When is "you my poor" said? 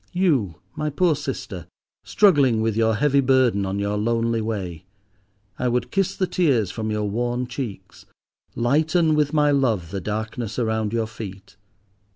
0.13-1.15